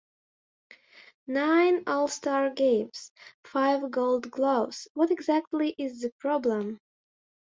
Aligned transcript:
Nine 1.27 1.83
All-Star 1.85 2.49
Games, 2.49 3.11
five 3.45 3.91
Gold 3.91 4.31
Gloves- 4.31 4.87
what 4.95 5.11
exactly 5.11 5.75
is 5.77 6.01
the 6.01 6.09
problem? 6.17 6.79